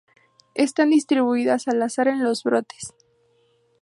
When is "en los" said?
2.07-2.41